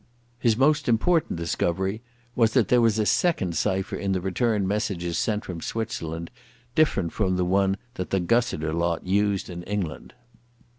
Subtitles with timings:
[0.39, 2.01] His most important discovery
[2.35, 6.31] was that there was a second cipher in the return messages sent from Switzerland,
[6.73, 10.15] different from the one that the Gussiter lot used in England.